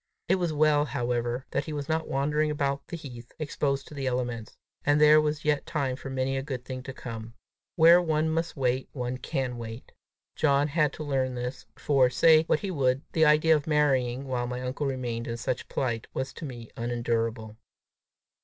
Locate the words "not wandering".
1.87-2.49